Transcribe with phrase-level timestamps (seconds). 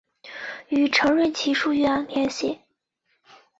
[0.69, 2.57] 与陈瑞祺书院联系。